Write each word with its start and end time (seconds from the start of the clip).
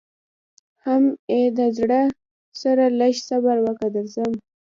حم 0.83 1.03
ای 1.31 1.43
د 1.57 1.59
زړه 1.77 2.01
سره 2.61 2.85
لږ 2.99 3.13
صبر 3.27 3.57
وکه 3.65 3.87
درځم. 3.95 4.31